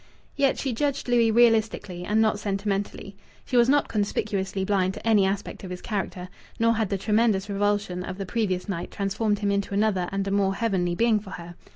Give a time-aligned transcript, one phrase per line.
[0.35, 3.15] Yet she judged Louis realistically and not sentimentally.
[3.45, 6.27] She was not conspicuously blind to any aspect of his character;
[6.57, 10.31] nor had the tremendous revulsion of the previous night transformed him into another and a
[10.31, 11.53] more heavenly being for her.